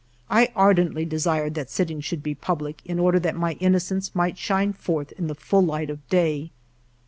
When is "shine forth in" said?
4.39-5.27